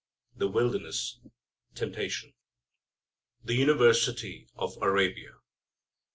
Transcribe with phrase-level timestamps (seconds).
[0.35, 1.19] The Wilderness:
[1.75, 2.33] Temptation
[3.43, 5.33] The University of Arabia.